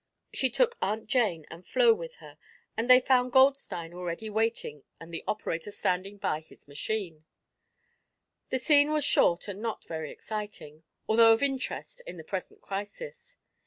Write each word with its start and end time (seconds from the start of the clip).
She 0.33 0.49
took 0.49 0.79
Aunt 0.81 1.05
Jane 1.05 1.45
and 1.51 1.63
Flo 1.63 1.93
with 1.93 2.15
her 2.15 2.39
and 2.75 2.89
they 2.89 2.99
found 2.99 3.31
Goldstein 3.31 3.93
already 3.93 4.31
waiting 4.31 4.83
and 4.99 5.13
the 5.13 5.23
operator 5.27 5.69
standing 5.69 6.17
by 6.17 6.39
his 6.39 6.67
machine. 6.67 7.23
The 8.49 8.57
scene 8.57 8.89
was 8.91 9.05
short 9.05 9.47
and 9.47 9.61
not 9.61 9.85
very 9.85 10.11
exciting, 10.11 10.81
although 11.07 11.33
of 11.33 11.43
interest 11.43 12.01
in 12.07 12.17
the 12.17 12.23
present 12.23 12.63
crisis. 12.63 13.37